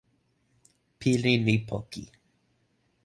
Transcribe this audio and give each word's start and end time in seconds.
pilin 0.99 1.41
li 1.47 1.55
poki. 1.67 2.03